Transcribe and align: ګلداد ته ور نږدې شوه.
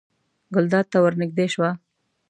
ګلداد 0.53 0.85
ته 0.91 0.97
ور 1.03 1.13
نږدې 1.21 1.45
شوه. 1.53 1.69